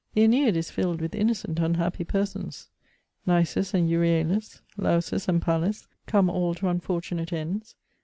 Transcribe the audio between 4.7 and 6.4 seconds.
Lausus and Pallas, come